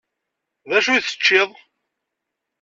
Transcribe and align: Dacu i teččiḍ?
Dacu 0.69 0.89
i 0.93 0.99
teččiḍ? 1.01 1.49